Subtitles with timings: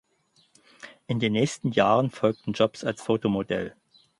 [1.05, 3.75] In den nächsten Jahren folgten Jobs als Fotomodel.